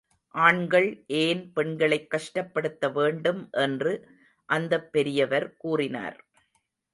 [0.35, 0.87] ஆண்கள்
[1.17, 3.93] ஏன் பெண்களைக் கஷ்டப்படுத்த வேண்டும் என்று
[4.49, 6.17] அந்தப் பெரியவர் கூறினார்.